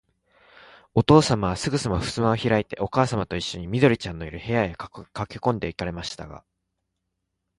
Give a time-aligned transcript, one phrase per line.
[0.95, 4.89] おとうさまは、すぐさまふすまをひらいて、おかあさまといっしょに、緑ちゃんのいる、部屋へか
[5.27, 6.43] けこんで行かれましたが、